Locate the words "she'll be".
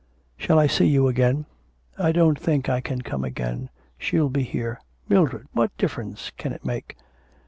3.99-4.41